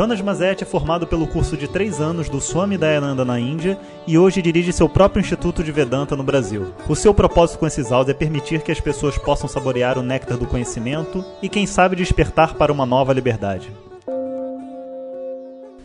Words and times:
Jonas 0.00 0.22
Mazet 0.22 0.62
é 0.62 0.66
formado 0.66 1.06
pelo 1.06 1.26
curso 1.26 1.58
de 1.58 1.68
três 1.68 2.00
anos 2.00 2.26
do 2.26 2.40
Swami 2.40 2.78
Dayananda 2.78 3.22
na 3.22 3.38
Índia 3.38 3.78
e 4.06 4.16
hoje 4.16 4.40
dirige 4.40 4.72
seu 4.72 4.88
próprio 4.88 5.20
Instituto 5.20 5.62
de 5.62 5.70
Vedanta 5.70 6.16
no 6.16 6.22
Brasil. 6.22 6.72
O 6.88 6.96
seu 6.96 7.12
propósito 7.12 7.58
com 7.58 7.66
esses 7.66 7.92
áudios 7.92 8.16
é 8.16 8.18
permitir 8.18 8.62
que 8.62 8.72
as 8.72 8.80
pessoas 8.80 9.18
possam 9.18 9.46
saborear 9.46 9.98
o 9.98 10.02
néctar 10.02 10.38
do 10.38 10.46
conhecimento 10.46 11.22
e, 11.42 11.50
quem 11.50 11.66
sabe, 11.66 11.96
despertar 11.96 12.54
para 12.54 12.72
uma 12.72 12.86
nova 12.86 13.12
liberdade. 13.12 13.70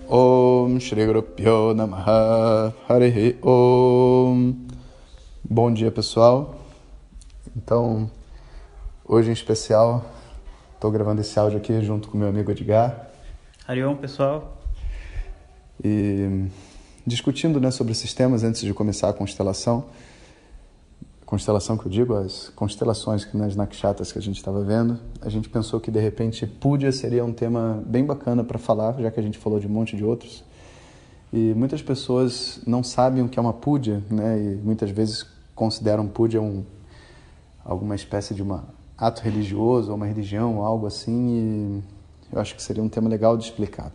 Om 0.08 0.80
Shri 0.80 1.02
Namaha 1.76 2.74
Om 3.44 4.56
Bom 5.44 5.74
dia 5.74 5.92
pessoal, 5.92 6.56
então 7.54 8.10
hoje 9.06 9.30
em 9.30 9.34
especial 9.34 10.06
estou 10.74 10.90
gravando 10.90 11.20
esse 11.20 11.38
áudio 11.38 11.58
aqui 11.58 11.82
junto 11.82 12.08
com 12.08 12.18
meu 12.18 12.30
amigo 12.30 12.50
Edgar 12.50 13.14
Arion 13.68 13.96
pessoal 13.96 14.62
e 15.84 16.46
discutindo 17.06 17.60
né, 17.60 17.72
sobre 17.72 17.94
esses 17.94 18.14
temas 18.14 18.44
antes 18.44 18.62
de 18.62 18.72
começar 18.76 19.10
a 19.10 19.14
constelação 19.14 19.86
constelação 21.26 21.76
que 21.76 21.88
eu 21.88 21.92
digo, 21.92 22.14
as 22.14 22.50
constelações 22.50 23.26
que 23.26 23.36
nas 23.36 23.56
nakshatas 23.56 24.12
que 24.12 24.20
a 24.20 24.22
gente 24.22 24.38
estava 24.38 24.64
vendo, 24.64 25.00
a 25.20 25.30
gente 25.30 25.50
pensou 25.50 25.80
que 25.80 25.90
de 25.90 26.00
repente 26.00 26.46
Púdia 26.46 26.92
seria 26.92 27.26
um 27.26 27.34
tema 27.34 27.84
bem 27.88 28.06
bacana 28.06 28.44
para 28.44 28.60
falar, 28.60 29.02
já 29.02 29.10
que 29.10 29.20
a 29.20 29.24
gente 29.24 29.40
falou 29.40 29.60
de 29.60 29.66
um 29.66 29.72
monte 29.72 29.96
de 29.96 30.04
outros. 30.04 30.44
E 31.34 31.56
muitas 31.56 31.82
pessoas 31.82 32.62
não 32.68 32.84
sabem 32.84 33.24
o 33.24 33.28
que 33.28 33.40
é 33.40 33.42
uma 33.42 33.54
Púdia, 33.54 34.04
né? 34.12 34.40
E 34.40 34.56
muitas 34.64 34.92
vezes 34.92 35.26
consideram 35.56 36.08
Púdia 36.08 36.40
um 36.40 36.64
alguma 37.64 37.96
espécie 37.96 38.36
de 38.36 38.44
uma 38.44 38.64
ato 38.96 39.24
religioso, 39.24 39.90
ou 39.90 39.98
uma 39.98 40.06
religião, 40.06 40.62
algo 40.62 40.86
assim, 40.86 41.82
e 41.82 41.95
eu 42.36 42.42
acho 42.42 42.56
que 42.56 42.62
seria 42.62 42.84
um 42.84 42.90
tema 42.90 43.10
legal 43.10 43.38
de 43.38 43.46
explicar. 43.46 43.92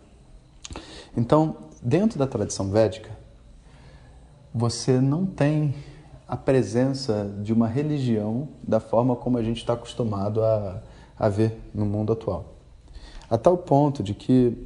Então, 1.16 1.56
dentro 1.82 2.18
da 2.18 2.26
tradição 2.26 2.70
védica, 2.70 3.10
você 4.52 5.00
não 5.00 5.26
tem 5.26 5.74
a 6.26 6.36
presença 6.36 7.30
de 7.42 7.52
uma 7.52 7.66
religião 7.66 8.48
da 8.62 8.80
forma 8.80 9.16
como 9.16 9.36
a 9.36 9.42
gente 9.42 9.58
está 9.58 9.72
acostumado 9.72 10.42
a, 10.42 10.82
a 11.18 11.28
ver 11.28 11.60
no 11.74 11.84
mundo 11.84 12.12
atual. 12.12 12.54
A 13.28 13.36
tal 13.36 13.58
ponto 13.58 14.02
de 14.02 14.14
que 14.14 14.56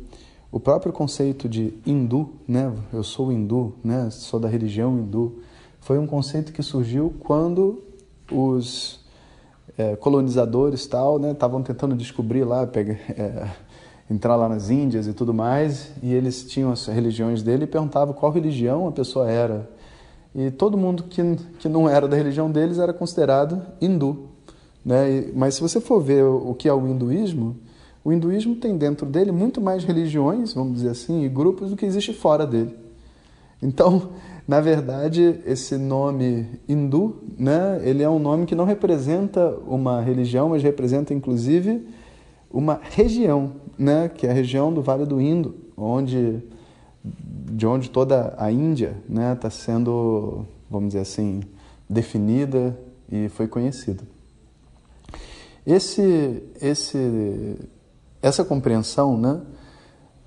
o 0.53 0.61
próprio 0.61 0.93
conceito 0.93 1.49
de 1.49 1.75
hindu, 1.85 2.35
né, 2.47 2.73
eu 2.93 3.03
sou 3.03 3.33
hindu, 3.33 3.75
né, 3.83 4.09
sou 4.11 4.39
da 4.39 4.49
religião 4.49 4.97
hindu, 4.99 5.43
foi 5.81 5.99
um 5.99 6.07
conceito 6.07 6.53
que 6.53 6.63
surgiu 6.63 7.15
quando 7.19 7.83
os 8.31 9.05
é, 9.77 9.97
colonizadores 9.97 10.87
tal, 10.87 11.19
né, 11.19 11.33
estavam 11.33 11.63
tentando 11.63 11.97
descobrir 11.97 12.45
lá, 12.45 12.67
pegar, 12.67 12.95
é, 13.11 13.51
entrar 14.11 14.37
lá 14.37 14.49
nas 14.49 14.71
Índias 14.71 15.07
e 15.07 15.13
tudo 15.13 15.33
mais, 15.33 15.91
e 16.03 16.13
eles 16.13 16.45
tinham 16.45 16.71
as 16.71 16.87
religiões 16.87 17.43
dele 17.43 17.65
e 17.65 17.67
perguntavam 17.67 18.15
qual 18.15 18.31
religião 18.31 18.87
a 18.87 18.93
pessoa 18.93 19.31
era. 19.31 19.69
E 20.35 20.51
todo 20.51 20.77
mundo 20.77 21.05
que, 21.05 21.23
que 21.59 21.69
não 21.69 21.89
era 21.89 22.09
da 22.09 22.17
religião 22.17 22.51
deles 22.51 22.79
era 22.79 22.93
considerado 22.93 23.63
hindu. 23.81 24.29
Né? 24.85 25.11
E, 25.11 25.33
mas 25.35 25.55
se 25.55 25.61
você 25.61 25.81
for 25.81 26.01
ver 26.01 26.25
o, 26.25 26.51
o 26.51 26.55
que 26.55 26.69
é 26.69 26.73
o 26.73 26.87
hinduísmo, 26.87 27.57
o 28.05 28.13
hinduísmo 28.13 28.57
tem 28.57 28.77
dentro 28.77 29.07
dele 29.07 29.33
muito 29.33 29.61
mais 29.61 29.85
religiões, 29.85 30.53
vamos 30.53 30.75
dizer 30.75 30.91
assim, 30.91 31.25
e 31.25 31.29
grupos 31.29 31.71
do 31.71 31.77
que 31.77 31.87
existe 31.87 32.13
fora 32.13 32.47
dele. 32.47 32.77
Então, 33.63 34.11
na 34.47 34.61
verdade, 34.61 35.41
esse 35.47 35.79
nome 35.79 36.47
hindu, 36.69 37.17
né, 37.39 37.81
ele 37.83 38.03
é 38.03 38.11
um 38.11 38.19
nome 38.19 38.45
que 38.45 38.55
não 38.55 38.67
representa 38.67 39.57
uma 39.67 40.03
religião, 40.03 40.51
mas 40.51 40.63
representa 40.63 41.15
inclusive 41.15 41.87
uma 42.55 42.81
região, 42.83 43.53
né, 43.77 44.09
que 44.09 44.27
é 44.27 44.31
a 44.31 44.33
região 44.33 44.73
do 44.73 44.81
Vale 44.81 45.05
do 45.05 45.21
Indo, 45.21 45.57
onde 45.77 46.41
de 47.05 47.67
onde 47.67 47.91
toda 47.91 48.35
a 48.39 48.51
Índia 48.51 48.97
está 49.09 49.49
né, 49.49 49.51
sendo, 49.51 50.47
vamos 50.71 50.89
dizer 50.89 51.01
assim, 51.01 51.43
definida 51.89 52.79
e 53.11 53.29
foi 53.29 53.47
conhecida. 53.47 54.03
Esse, 55.67 56.43
esse, 56.61 57.57
essa 58.23 58.45
compreensão 58.45 59.19
né, 59.19 59.41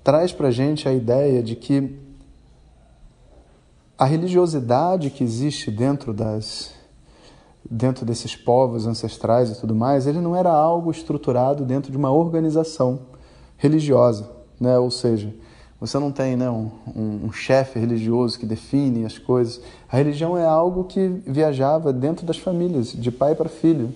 traz 0.04 0.32
para 0.32 0.48
a 0.48 0.50
gente 0.52 0.88
a 0.88 0.92
ideia 0.92 1.42
de 1.42 1.56
que 1.56 1.98
a 3.96 4.04
religiosidade 4.04 5.10
que 5.10 5.24
existe 5.24 5.70
dentro 5.70 6.14
das 6.14 6.72
dentro 7.70 8.04
desses 8.04 8.34
povos 8.34 8.86
ancestrais 8.86 9.50
e 9.50 9.60
tudo 9.60 9.74
mais, 9.74 10.06
ele 10.06 10.20
não 10.20 10.34
era 10.34 10.50
algo 10.50 10.90
estruturado 10.90 11.64
dentro 11.64 11.90
de 11.90 11.96
uma 11.96 12.10
organização 12.10 13.00
religiosa, 13.56 14.30
né? 14.60 14.78
Ou 14.78 14.90
seja, 14.90 15.34
você 15.80 15.96
não 15.98 16.10
tem 16.10 16.36
né, 16.36 16.50
um, 16.50 16.70
um, 16.94 17.26
um 17.26 17.32
chefe 17.32 17.78
religioso 17.78 18.38
que 18.38 18.46
define 18.46 19.04
as 19.04 19.16
coisas. 19.16 19.60
A 19.88 19.96
religião 19.96 20.36
é 20.36 20.44
algo 20.44 20.84
que 20.84 21.08
viajava 21.24 21.92
dentro 21.92 22.26
das 22.26 22.38
famílias, 22.38 22.92
de 22.92 23.10
pai 23.12 23.34
para 23.34 23.48
filho. 23.48 23.92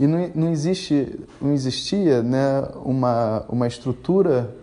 E 0.00 0.06
não, 0.06 0.30
não, 0.34 0.50
existe, 0.50 1.20
não 1.40 1.52
existia 1.52 2.22
né, 2.22 2.66
uma, 2.84 3.44
uma 3.48 3.66
estrutura 3.66 4.54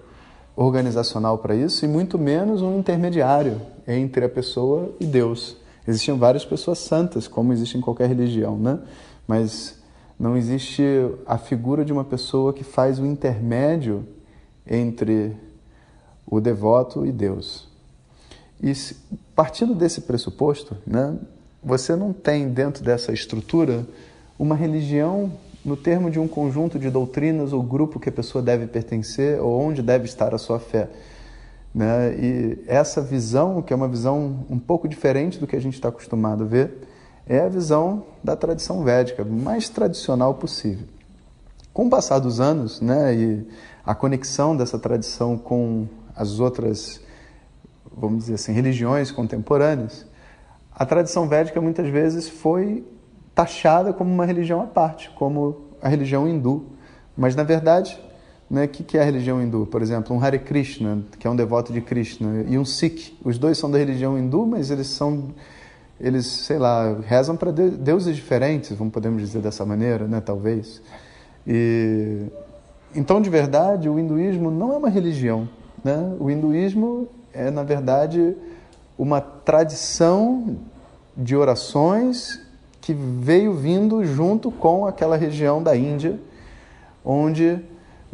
organizacional 0.58 1.38
para 1.38 1.56
isso, 1.56 1.84
e 1.84 1.88
muito 1.88 2.18
menos 2.18 2.62
um 2.62 2.80
intermediário 2.80 3.62
entre 3.88 4.26
a 4.26 4.30
pessoa 4.30 4.92
e 5.00 5.06
Deus. 5.06 5.58
Existiam 5.88 6.18
várias 6.18 6.44
pessoas 6.44 6.80
santas, 6.80 7.28
como 7.28 7.54
existe 7.54 7.78
em 7.78 7.82
qualquer 7.82 8.08
religião, 8.08 8.58
né? 8.58 8.80
mas 9.28 9.80
não 10.20 10.38
existe 10.38 10.84
a 11.26 11.38
figura 11.38 11.84
de 11.84 11.92
uma 11.92 12.04
pessoa 12.04 12.54
que 12.54 12.64
faz 12.64 13.00
o 13.00 13.06
intermédio 13.06 14.06
entre 14.66 15.36
o 16.26 16.40
devoto 16.40 17.06
e 17.06 17.12
Deus. 17.12 17.68
E 18.62 18.72
partindo 19.36 19.76
desse 19.76 20.02
pressuposto, 20.02 20.78
né, 20.88 21.18
você 21.62 21.96
não 21.96 22.14
tem 22.14 22.50
dentro 22.50 22.84
dessa 22.84 23.12
estrutura 23.12 23.86
uma 24.40 24.56
religião 24.56 25.34
no 25.64 25.76
termo 25.76 26.10
de 26.10 26.20
um 26.20 26.28
conjunto 26.28 26.78
de 26.78 26.90
doutrinas 26.90 27.52
ou 27.52 27.62
grupo 27.62 28.00
que 28.00 28.10
a 28.10 28.12
pessoa 28.12 28.42
deve 28.42 28.68
pertencer 28.68 29.42
ou 29.42 29.60
onde 29.60 29.82
deve 29.82 30.06
estar 30.06 30.34
a 30.34 30.38
sua 30.38 30.60
fé. 30.60 30.88
Né? 31.76 32.16
E 32.18 32.64
essa 32.68 33.02
visão, 33.02 33.62
que 33.62 33.74
é 33.74 33.76
uma 33.76 33.90
visão 33.90 34.46
um 34.50 34.58
pouco 34.58 34.88
diferente 34.88 35.38
do 35.38 35.46
que 35.46 35.58
a 35.58 35.60
gente 35.60 35.74
está 35.74 35.90
acostumado 35.90 36.46
a 36.46 36.48
ver, 36.48 36.88
é 37.28 37.42
a 37.42 37.50
visão 37.50 38.06
da 38.24 38.34
tradição 38.34 38.82
védica, 38.82 39.26
mais 39.26 39.68
tradicional 39.68 40.36
possível. 40.36 40.88
Com 41.74 41.88
o 41.88 41.90
passar 41.90 42.20
dos 42.20 42.40
anos 42.40 42.80
né, 42.80 43.14
e 43.14 43.48
a 43.86 43.94
conexão 43.94 44.56
dessa 44.56 44.80
tradição 44.80 45.38
com 45.38 45.86
as 46.16 46.40
outras, 46.40 47.02
vamos 47.94 48.20
dizer 48.20 48.36
assim, 48.36 48.54
religiões 48.54 49.12
contemporâneas, 49.12 50.06
a 50.74 50.86
tradição 50.86 51.28
védica 51.28 51.60
muitas 51.60 51.90
vezes 51.90 52.30
foi 52.30 52.86
taxada 53.34 53.92
como 53.92 54.14
uma 54.14 54.26
religião 54.26 54.62
à 54.62 54.66
parte, 54.66 55.10
como 55.10 55.58
a 55.82 55.90
religião 55.90 56.26
hindu. 56.26 56.68
Mas, 57.18 57.36
na 57.36 57.44
verdade, 57.44 58.00
né, 58.50 58.66
o 58.66 58.68
que 58.68 58.98
é 58.98 59.02
a 59.02 59.04
religião 59.04 59.42
hindu? 59.42 59.66
Por 59.66 59.82
exemplo, 59.82 60.16
um 60.16 60.24
Hare 60.24 60.40
Krishna, 60.40 61.00
que 61.20 61.28
é 61.28 61.30
um 61.30 61.36
devoto 61.36 61.74
de 61.74 61.82
Krishna, 61.82 62.46
e 62.48 62.58
um 62.58 62.66
Sikh. 62.66 63.18
Os 63.24 63.38
dois 63.38 63.58
são 63.58 63.70
da 63.70 63.78
religião 63.78 64.18
hindu, 64.18 64.46
mas 64.46 64.70
eles 64.70 64.88
são, 64.88 65.30
eles, 66.00 66.26
sei 66.26 66.58
lá, 66.58 66.96
rezam 67.08 67.36
para 67.36 67.52
deuses 67.52 68.16
diferentes, 68.16 68.72
vamos 68.78 68.94
podemos 68.94 69.22
dizer 69.22 69.42
dessa 69.42 69.66
maneira, 69.66 70.08
né, 70.08 70.22
talvez. 70.22 70.82
E, 71.48 72.28
então, 72.96 73.22
de 73.22 73.30
verdade, 73.30 73.90
o 73.90 74.00
hinduísmo 74.00 74.52
não 74.52 74.74
é 74.74 74.78
uma 74.78 74.90
religião, 74.90 75.50
né? 75.84 76.16
O 76.20 76.32
hinduísmo 76.32 77.08
é, 77.34 77.52
na 77.52 77.64
verdade, 77.64 78.36
uma 78.98 79.20
tradição 79.20 80.58
de 81.16 81.36
orações 81.36 82.40
que 82.80 82.94
veio 82.94 83.54
vindo 83.54 84.04
junto 84.06 84.50
com 84.50 84.86
aquela 84.86 85.18
região 85.18 85.62
da 85.62 85.76
Índia, 85.76 86.20
onde 87.04 87.60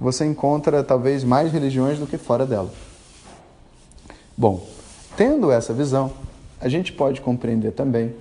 você 0.02 0.26
encontra 0.26 0.84
talvez 0.84 1.24
mais 1.24 1.52
religiões 1.52 2.00
do 2.00 2.08
que 2.08 2.18
fora 2.18 2.44
dela. 2.44 2.72
Bom, 4.36 4.66
tendo 5.16 5.52
essa 5.52 5.72
visão, 5.72 6.12
a 6.60 6.68
gente 6.68 6.92
pode 6.92 7.22
compreender 7.22 7.72
também 7.74 8.16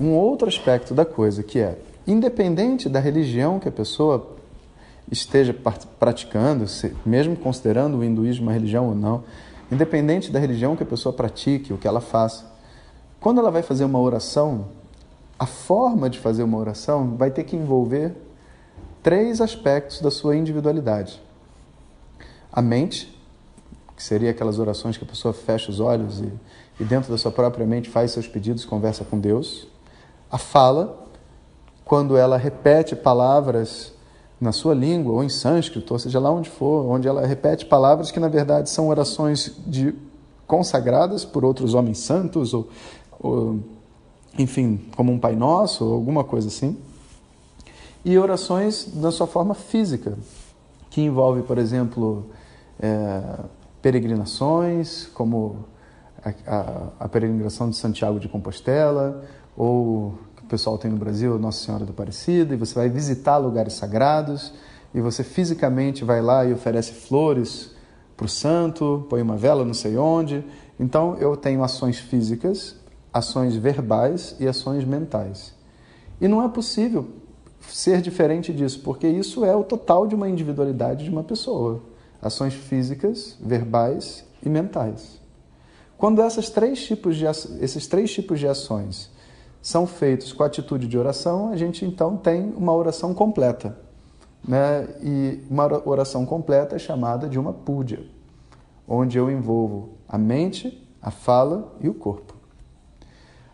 um 0.00 0.12
outro 0.12 0.46
aspecto 0.46 0.94
da 0.94 1.04
coisa, 1.04 1.42
que 1.42 1.58
é, 1.58 1.78
independente 2.06 2.88
da 2.88 3.00
religião 3.00 3.58
que 3.58 3.68
a 3.68 3.72
pessoa 3.72 4.36
esteja 5.10 5.52
praticando, 5.98 6.64
mesmo 7.04 7.34
considerando 7.34 7.98
o 7.98 8.04
hinduísmo 8.04 8.46
uma 8.46 8.52
religião 8.52 8.86
ou 8.88 8.94
não, 8.94 9.24
independente 9.70 10.30
da 10.30 10.38
religião 10.38 10.76
que 10.76 10.84
a 10.84 10.86
pessoa 10.86 11.12
pratique, 11.12 11.72
o 11.72 11.76
que 11.76 11.88
ela 11.88 12.00
faça, 12.00 12.44
quando 13.18 13.40
ela 13.40 13.50
vai 13.50 13.62
fazer 13.62 13.84
uma 13.84 13.98
oração, 13.98 14.66
a 15.36 15.46
forma 15.46 16.08
de 16.08 16.20
fazer 16.20 16.44
uma 16.44 16.56
oração 16.56 17.16
vai 17.16 17.32
ter 17.32 17.42
que 17.42 17.56
envolver 17.56 18.14
três 19.06 19.40
aspectos 19.40 20.00
da 20.00 20.10
sua 20.10 20.34
individualidade. 20.34 21.22
a 22.52 22.60
mente, 22.60 23.16
que 23.94 24.02
seria 24.02 24.32
aquelas 24.32 24.58
orações 24.58 24.96
que 24.96 25.04
a 25.04 25.06
pessoa 25.06 25.32
fecha 25.32 25.70
os 25.70 25.78
olhos 25.78 26.20
e, 26.20 26.32
e 26.80 26.84
dentro 26.84 27.12
da 27.12 27.16
sua 27.16 27.30
própria 27.30 27.64
mente 27.64 27.88
faz 27.88 28.10
seus 28.10 28.26
pedidos, 28.26 28.64
conversa 28.64 29.04
com 29.04 29.20
Deus. 29.20 29.68
A 30.28 30.38
fala, 30.38 31.06
quando 31.84 32.16
ela 32.16 32.36
repete 32.36 32.96
palavras 32.96 33.92
na 34.40 34.50
sua 34.50 34.74
língua, 34.74 35.12
ou 35.12 35.22
em 35.22 35.28
sânscrito, 35.28 35.92
ou 35.94 36.00
seja 36.00 36.18
lá 36.18 36.32
onde 36.32 36.50
for, 36.50 36.84
onde 36.86 37.06
ela 37.06 37.24
repete 37.24 37.64
palavras 37.64 38.10
que 38.10 38.18
na 38.18 38.28
verdade 38.28 38.68
são 38.70 38.88
orações 38.88 39.52
de 39.64 39.94
consagradas 40.48 41.24
por 41.24 41.44
outros 41.44 41.74
homens 41.74 41.98
santos, 41.98 42.52
ou, 42.52 42.68
ou 43.20 43.60
enfim, 44.36 44.84
como 44.96 45.12
um 45.12 45.18
Pai 45.20 45.36
Nosso, 45.36 45.84
ou 45.84 45.94
alguma 45.94 46.24
coisa 46.24 46.48
assim. 46.48 46.76
E 48.06 48.16
orações 48.16 48.94
na 48.94 49.10
sua 49.10 49.26
forma 49.26 49.52
física, 49.52 50.16
que 50.90 51.02
envolve, 51.02 51.42
por 51.42 51.58
exemplo, 51.58 52.26
é, 52.78 53.20
peregrinações, 53.82 55.08
como 55.12 55.64
a, 56.24 56.32
a, 56.46 56.88
a, 57.00 57.08
peregrinação 57.08 57.68
de 57.68 57.74
Santiago 57.74 58.20
de 58.20 58.28
Compostela, 58.28 59.24
ou 59.56 60.16
que 60.36 60.44
o 60.44 60.46
pessoal 60.46 60.78
tem 60.78 60.88
no 60.88 60.96
Brasil, 60.96 61.36
Nossa 61.36 61.64
Senhora 61.64 61.84
do 61.84 61.90
Aparecida, 61.90 62.54
e 62.54 62.56
você 62.56 62.76
vai 62.76 62.88
visitar 62.88 63.38
lugares 63.38 63.72
sagrados, 63.72 64.54
e 64.94 65.00
você 65.00 65.24
fisicamente 65.24 66.04
vai 66.04 66.22
lá 66.22 66.44
e 66.44 66.52
oferece 66.52 66.92
flores 66.92 67.74
para 68.16 68.26
o 68.26 68.28
santo, 68.28 69.04
põe 69.10 69.20
uma 69.20 69.36
vela 69.36 69.64
não 69.64 69.74
sei 69.74 69.98
onde. 69.98 70.44
Então 70.78 71.16
eu 71.16 71.36
tenho 71.36 71.64
ações 71.64 71.98
físicas, 71.98 72.76
ações 73.12 73.56
verbais 73.56 74.36
e 74.38 74.46
ações 74.46 74.84
mentais. 74.84 75.52
E 76.20 76.28
não 76.28 76.40
é 76.44 76.48
possível 76.48 77.25
ser 77.68 78.00
diferente 78.00 78.52
disso, 78.52 78.80
porque 78.82 79.06
isso 79.06 79.44
é 79.44 79.54
o 79.54 79.64
total 79.64 80.06
de 80.06 80.14
uma 80.14 80.28
individualidade 80.28 81.04
de 81.04 81.10
uma 81.10 81.24
pessoa 81.24 81.82
ações 82.20 82.54
físicas, 82.54 83.36
verbais 83.40 84.24
e 84.44 84.48
mentais. 84.48 85.20
Quando 85.96 86.20
essas 86.20 86.50
três 86.50 86.84
tipos 86.84 87.16
de, 87.16 87.24
esses 87.24 87.86
três 87.86 88.12
tipos 88.12 88.38
de 88.38 88.46
ações 88.46 89.10
são 89.62 89.86
feitos 89.86 90.32
com 90.32 90.42
a 90.42 90.46
atitude 90.46 90.86
de 90.86 90.98
oração, 90.98 91.50
a 91.50 91.56
gente 91.56 91.84
então 91.84 92.16
tem 92.16 92.52
uma 92.56 92.74
oração 92.74 93.14
completa. 93.14 93.78
Né? 94.46 94.88
E 95.02 95.44
uma 95.50 95.66
oração 95.88 96.24
completa 96.26 96.76
é 96.76 96.78
chamada 96.78 97.28
de 97.28 97.38
uma 97.38 97.52
púdia, 97.52 98.04
onde 98.86 99.18
eu 99.18 99.30
envolvo 99.30 99.90
a 100.08 100.18
mente, 100.18 100.86
a 101.00 101.10
fala 101.10 101.74
e 101.80 101.88
o 101.88 101.94
corpo. 101.94 102.34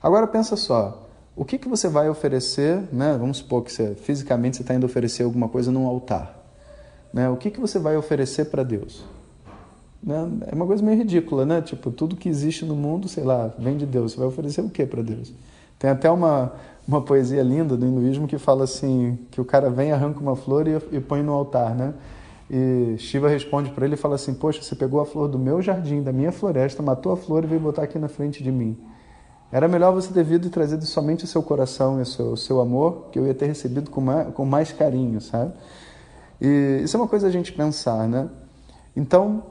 Agora 0.03 0.27
pensa 0.27 0.57
só, 0.57 1.02
o 1.35 1.45
que, 1.45 1.59
que 1.59 1.69
você 1.69 1.89
vai 1.89 2.09
oferecer, 2.09 2.83
né? 2.93 3.17
vamos 3.19 3.39
supor 3.39 3.63
que 3.63 3.73
você, 3.73 3.95
fisicamente 3.95 4.57
você 4.57 4.63
está 4.63 4.75
indo 4.75 4.85
oferecer 4.85 5.23
alguma 5.23 5.49
coisa 5.49 5.71
num 5.73 5.87
altar. 5.87 6.39
Né? 7.13 7.29
O 7.29 7.37
que, 7.37 7.51
que 7.51 7.61
você 7.61 7.79
vai 7.79 7.97
oferecer 7.97 8.47
para 8.47 8.63
Deus? 8.63 9.05
Né? 10.03 10.29
É 10.47 10.55
uma 10.55 10.67
coisa 10.67 10.83
meio 10.83 10.99
ridícula, 10.99 11.47
né? 11.47 11.63
Tipo, 11.63 11.91
tudo 11.91 12.17
que 12.17 12.29
existe 12.29 12.65
no 12.65 12.75
mundo, 12.75 13.09
sei 13.09 13.23
lá, 13.23 13.53
vem 13.59 13.77
de 13.77 13.87
Deus. 13.87 14.13
Você 14.13 14.19
vai 14.19 14.27
oferecer 14.27 14.61
o 14.61 14.69
que 14.69 14.85
para 14.85 15.03
Deus? 15.03 15.33
Tem 15.79 15.91
até 15.91 16.11
uma, 16.11 16.53
uma 16.87 17.01
poesia 17.01 17.43
linda 17.43 17.77
do 17.77 17.87
hinduísmo 17.87 18.27
que 18.27 18.39
fala 18.39 18.65
assim, 18.65 19.19
que 19.31 19.41
o 19.41 19.45
cara 19.45 19.71
vem, 19.71 19.93
arranca 19.93 20.21
uma 20.21 20.37
flor 20.37 20.67
e, 20.67 20.77
e 20.91 21.01
põe 21.01 21.23
no 21.23 21.33
altar, 21.33 21.75
né? 21.75 21.95
E 22.51 22.97
Shiva 22.99 23.29
responde 23.29 23.71
para 23.71 23.87
ele 23.87 23.95
e 23.95 23.97
fala 23.97 24.17
assim, 24.17 24.35
poxa, 24.35 24.61
você 24.61 24.75
pegou 24.75 25.01
a 25.01 25.07
flor 25.07 25.29
do 25.29 25.39
meu 25.39 25.63
jardim, 25.63 26.03
da 26.03 26.13
minha 26.13 26.33
floresta, 26.33 26.83
matou 26.83 27.13
a 27.13 27.17
flor 27.17 27.45
e 27.45 27.47
veio 27.47 27.61
botar 27.61 27.85
aqui 27.85 27.99
na 27.99 28.09
frente 28.09 28.43
de 28.43 28.53
mim. 28.53 28.77
Era 29.53 29.69
melhor 29.69 29.93
você 29.93 30.11
ter 30.11 30.25
vindo 30.25 30.47
e 30.47 30.51
trazido 30.51 30.87
somente 30.87 31.25
o 31.25 31.27
seu 31.27 31.43
coração 31.43 31.99
e 31.99 32.03
o 32.03 32.07
seu, 32.07 32.33
o 32.33 32.37
seu 32.39 32.59
amor, 32.59 33.09
que 33.13 33.19
eu 33.19 33.27
ia 33.27 33.35
ter 33.35 33.47
recebido 33.47 33.91
com 33.91 34.01
mais, 34.01 34.33
com 34.33 34.47
mais 34.47 34.73
carinho, 34.73 35.21
sabe? 35.21 35.53
E 36.41 36.81
isso 36.83 36.97
é 36.97 37.01
uma 37.01 37.07
coisa 37.07 37.27
a 37.27 37.31
gente 37.31 37.53
pensar, 37.53 38.09
né? 38.09 38.31
Então, 38.97 39.45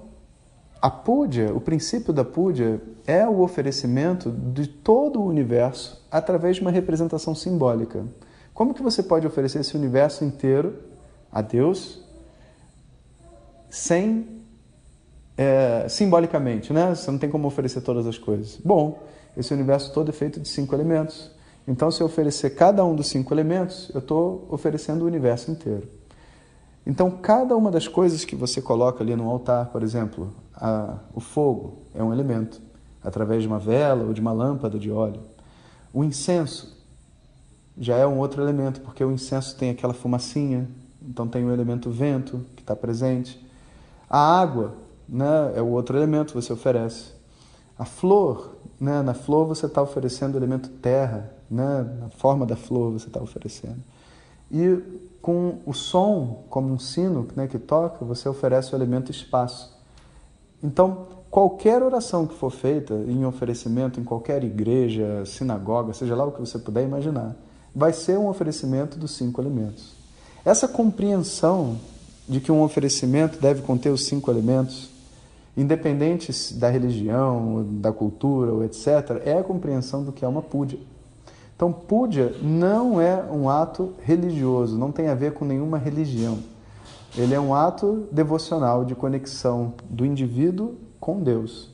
a 0.82 0.90
púdia, 0.90 1.54
o 1.54 1.62
princípio 1.62 2.12
da 2.12 2.26
púdia 2.26 2.82
é 3.06 3.28
o 3.28 3.42
oferecimento 3.42 4.32
de 4.32 4.66
todo 4.66 5.22
o 5.22 5.26
universo 5.28 6.04
através 6.10 6.56
de 6.56 6.64
uma 6.64 6.72
representação 6.72 7.36
simbólica. 7.36 8.04
Como 8.56 8.74
que 8.74 8.82
você 8.82 9.04
pode 9.04 9.28
oferecer 9.28 9.60
esse 9.60 9.78
universo 9.78 10.26
inteiro 10.26 10.80
a 11.32 11.44
Deus 11.44 12.04
sem 13.70 14.42
é, 15.38 15.88
simbolicamente, 15.88 16.74
né? 16.74 16.94
Você 16.94 17.10
não 17.10 17.20
tem 17.20 17.30
como 17.30 17.48
oferecer 17.48 17.82
todas 17.82 18.06
as 18.08 18.18
coisas. 18.18 18.60
Bom, 18.64 19.00
esse 19.36 19.54
universo 19.54 19.94
todo 19.94 20.10
é 20.10 20.12
feito 20.12 20.40
de 20.40 20.48
cinco 20.48 20.76
elementos. 20.76 21.32
Então, 21.68 21.92
se 21.92 22.02
eu 22.02 22.08
oferecer 22.08 22.52
cada 22.52 22.84
um 22.84 22.96
dos 22.96 23.08
cinco 23.08 23.34
elementos, 23.34 23.90
eu 23.94 24.00
estou 24.00 24.48
oferecendo 24.50 25.04
o 25.04 25.08
universo 25.08 25.52
inteiro. 25.52 25.88
Então, 26.86 27.12
cada 27.12 27.56
uma 27.56 27.70
das 27.70 27.88
coisas 27.88 28.26
que 28.26 28.36
você 28.36 28.62
coloca 28.62 29.04
ali 29.04 29.16
no 29.16 29.30
altar, 29.30 29.68
por 29.68 29.84
exemplo, 29.84 30.34
a, 30.54 30.98
o 31.14 31.20
fogo 31.20 31.84
é 31.94 32.04
um 32.04 32.12
elemento, 32.12 32.62
através 33.04 33.44
de 33.44 33.48
uma 33.48 33.60
vela 33.60 34.06
ou 34.06 34.14
de 34.14 34.22
uma 34.22 34.32
lâmpada 34.32 34.80
de 34.80 34.92
óleo. 34.92 35.22
O 35.94 36.04
incenso 36.04 36.82
já 37.78 37.96
é 37.98 38.06
um 38.06 38.18
outro 38.18 38.42
elemento, 38.42 38.82
porque 38.82 39.04
o 39.04 39.12
incenso 39.12 39.56
tem 39.56 39.70
aquela 39.70 39.94
fumacinha, 39.94 40.68
então 41.02 41.28
tem 41.28 41.46
o 41.46 41.54
elemento 41.54 41.90
vento 41.90 42.46
que 42.56 42.62
está 42.64 42.76
presente. 42.76 43.44
A 44.10 44.40
água 44.40 44.76
né, 45.08 45.54
é 45.56 45.62
o 45.62 45.68
outro 45.68 45.98
elemento 45.98 46.34
que 46.34 46.42
você 46.42 46.52
oferece. 46.52 47.14
A 47.78 47.86
flor, 47.86 48.58
né, 48.82 49.04
na 49.04 49.14
flor 49.14 49.46
você 49.46 49.68
está 49.68 49.80
oferecendo 49.80 50.34
o 50.34 50.38
elemento 50.40 50.68
terra, 50.68 51.32
né, 51.50 51.88
na 52.00 52.10
forma 52.10 52.48
da 52.48 52.56
flor 52.56 52.92
você 52.92 53.06
está 53.06 53.22
oferecendo. 53.22 53.78
E 54.52 54.82
com 55.22 55.60
o 55.68 55.72
som, 55.72 56.44
como 56.50 56.74
um 56.74 56.80
sino 56.80 57.28
né, 57.36 57.48
que 57.48 57.60
toca, 57.60 58.04
você 58.04 58.28
oferece 58.28 58.74
o 58.74 58.76
elemento 58.76 59.12
espaço. 59.12 59.72
Então, 60.64 61.08
qualquer 61.30 61.84
oração 61.84 62.26
que 62.26 62.34
for 62.34 62.50
feita 62.50 62.96
em 63.08 63.24
oferecimento 63.24 64.00
em 64.00 64.04
qualquer 64.04 64.44
igreja, 64.44 65.24
sinagoga, 65.28 65.94
seja 65.94 66.16
lá 66.16 66.26
o 66.26 66.32
que 66.32 66.40
você 66.40 66.58
puder 66.58 66.84
imaginar, 66.84 67.36
vai 67.74 67.94
ser 67.94 68.18
um 68.18 68.28
oferecimento 68.28 68.98
dos 68.98 69.12
cinco 69.12 69.40
elementos. 69.40 69.94
Essa 70.44 70.68
compreensão 70.68 71.78
de 72.28 72.40
que 72.40 72.52
um 72.52 72.64
oferecimento 72.64 73.40
deve 73.40 73.62
conter 73.62 73.92
os 73.92 74.06
cinco 74.06 74.32
elementos, 74.32 74.90
independentes 75.56 76.52
da 76.52 76.70
religião, 76.70 77.66
da 77.82 77.92
cultura, 77.92 78.66
etc., 78.66 79.22
é 79.26 79.38
a 79.38 79.44
compreensão 79.44 80.04
do 80.04 80.12
que 80.12 80.24
é 80.24 80.28
uma 80.28 80.42
púdia. 80.42 80.80
Então, 81.56 81.72
puja 81.72 82.34
não 82.42 83.00
é 83.00 83.24
um 83.32 83.48
ato 83.48 83.94
religioso, 84.02 84.78
não 84.78 84.92
tem 84.92 85.10
a 85.10 85.14
ver 85.14 85.34
com 85.34 85.46
nenhuma 85.46 85.78
religião. 85.78 86.40
Ele 87.16 87.36
é 87.36 87.40
um 87.40 87.54
ato 87.54 88.08
devocional 88.12 88.86
de 88.86 88.96
conexão 88.96 89.74
do 89.90 90.06
indivíduo 90.06 90.76
com 91.00 91.22
Deus. 91.22 91.70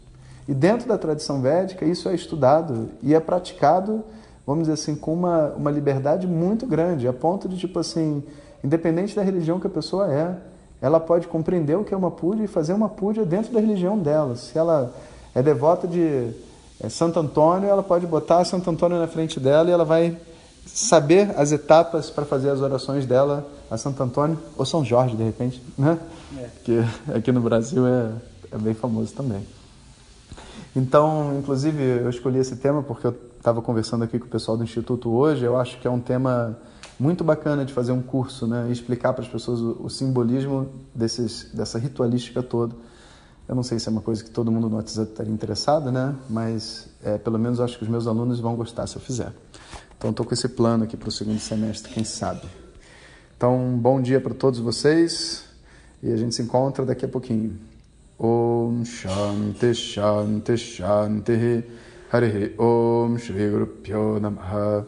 E 0.47 0.53
dentro 0.53 0.87
da 0.87 0.97
tradição 0.97 1.41
védica, 1.41 1.85
isso 1.85 2.09
é 2.09 2.15
estudado 2.15 2.89
e 3.03 3.13
é 3.13 3.19
praticado, 3.19 4.03
vamos 4.45 4.63
dizer 4.63 4.73
assim, 4.73 4.95
com 4.95 5.13
uma, 5.13 5.49
uma 5.49 5.69
liberdade 5.69 6.25
muito 6.25 6.65
grande, 6.65 7.07
a 7.07 7.13
ponto 7.13 7.47
de, 7.47 7.57
tipo 7.57 7.79
assim, 7.79 8.23
independente 8.63 9.15
da 9.15 9.21
religião 9.21 9.59
que 9.59 9.67
a 9.67 9.69
pessoa 9.69 10.11
é, 10.11 10.35
ela 10.81 10.99
pode 10.99 11.27
compreender 11.27 11.75
o 11.75 11.83
que 11.83 11.93
é 11.93 11.97
uma 11.97 12.11
puja 12.11 12.43
e 12.43 12.47
fazer 12.47 12.73
uma 12.73 12.89
puja 12.89 13.25
dentro 13.25 13.51
da 13.51 13.59
religião 13.59 13.97
dela. 13.97 14.35
Se 14.35 14.57
ela 14.57 14.93
é 15.33 15.41
devota 15.41 15.87
de 15.87 16.31
é, 16.79 16.89
Santo 16.89 17.19
Antônio, 17.19 17.67
ela 17.69 17.83
pode 17.83 18.05
botar 18.05 18.45
Santo 18.45 18.69
Antônio 18.69 18.99
na 18.99 19.07
frente 19.07 19.39
dela 19.39 19.69
e 19.69 19.73
ela 19.73 19.85
vai 19.85 20.17
saber 20.65 21.31
as 21.37 21.51
etapas 21.51 22.09
para 22.09 22.25
fazer 22.25 22.49
as 22.49 22.61
orações 22.61 23.05
dela 23.05 23.47
a 23.69 23.77
Santo 23.77 24.01
Antônio 24.01 24.37
ou 24.57 24.65
São 24.65 24.83
Jorge, 24.83 25.15
de 25.15 25.23
repente, 25.23 25.61
né? 25.77 25.97
É. 26.37 26.49
Que 26.63 26.79
aqui 27.13 27.31
no 27.31 27.41
Brasil 27.41 27.85
é, 27.85 28.11
é 28.51 28.57
bem 28.57 28.73
famoso 28.73 29.13
também. 29.13 29.45
Então, 30.75 31.37
inclusive, 31.39 31.81
eu 31.81 32.09
escolhi 32.09 32.39
esse 32.39 32.55
tema 32.55 32.83
porque 32.83 33.07
eu 33.07 33.15
estava 33.37 33.61
conversando 33.61 34.03
aqui 34.03 34.19
com 34.19 34.25
o 34.25 34.29
pessoal 34.29 34.55
do 34.57 34.63
Instituto 34.63 35.09
hoje. 35.09 35.43
Eu 35.43 35.57
acho 35.57 35.79
que 35.79 35.87
é 35.87 35.91
um 35.91 35.99
tema 35.99 36.57
muito 36.99 37.23
bacana 37.23 37.63
de 37.63 37.73
fazer 37.73 37.91
um 37.91 38.01
curso, 38.01 38.47
né? 38.47 38.67
E 38.69 38.71
explicar 38.71 39.13
para 39.13 39.23
as 39.23 39.29
pessoas 39.29 39.59
o, 39.59 39.83
o 39.83 39.89
simbolismo 39.89 40.69
desses, 40.93 41.51
dessa 41.53 41.77
ritualística 41.77 42.41
toda. 42.41 42.75
Eu 43.47 43.55
não 43.55 43.63
sei 43.63 43.79
se 43.79 43.87
é 43.87 43.91
uma 43.91 44.01
coisa 44.01 44.23
que 44.23 44.29
todo 44.29 44.51
mundo 44.51 44.69
no 44.69 44.75
WhatsApp 44.75 45.11
estaria 45.11 45.31
interessado, 45.31 45.91
né? 45.91 46.15
Mas 46.29 46.89
é, 47.03 47.17
pelo 47.17 47.39
menos 47.39 47.59
eu 47.59 47.65
acho 47.65 47.77
que 47.77 47.83
os 47.83 47.89
meus 47.89 48.07
alunos 48.07 48.39
vão 48.39 48.55
gostar 48.55 48.87
se 48.87 48.97
eu 48.97 49.01
fizer. 49.01 49.31
Então 49.97 50.09
estou 50.09 50.25
com 50.25 50.33
esse 50.33 50.49
plano 50.49 50.83
aqui 50.83 50.97
para 50.97 51.09
o 51.09 51.11
segundo 51.11 51.39
semestre, 51.39 51.93
quem 51.93 52.03
sabe. 52.03 52.41
Então, 53.37 53.77
bom 53.77 54.01
dia 54.01 54.19
para 54.19 54.33
todos 54.33 54.59
vocês 54.59 55.45
e 56.01 56.11
a 56.11 56.17
gente 56.17 56.35
se 56.35 56.41
encontra 56.41 56.85
daqui 56.85 57.05
a 57.05 57.07
pouquinho. 57.07 57.57
Om 58.19 58.83
Shanti 58.83 59.75
Shanti 59.75 60.57
Shanti 60.57 61.63
Harihi 62.11 62.55
Om 62.57 63.17
Shri 63.19 63.49
Guru 63.49 63.67
Pyo 63.67 64.19
Namaha 64.19 64.87